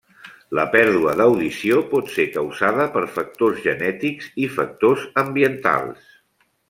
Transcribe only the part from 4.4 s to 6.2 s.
i factors ambientals.